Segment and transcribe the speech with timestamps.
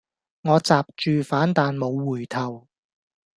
[0.41, 2.65] 我閘住反彈無回頭